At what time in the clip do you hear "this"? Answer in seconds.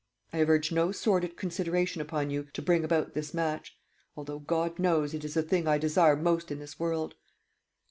3.13-3.35, 6.57-6.79